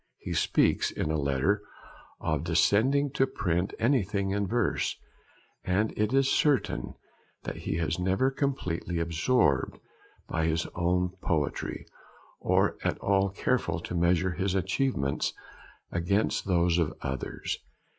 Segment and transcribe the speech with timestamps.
[0.17, 1.61] He speaks, in a letter,
[2.19, 4.97] of 'descending to print anything in verse';
[5.63, 6.95] and it is certain
[7.43, 9.77] that he was never completely absorbed
[10.27, 11.85] by his own poetry,
[12.39, 15.33] or at all careful to measure his achievements
[15.91, 17.59] against those of others.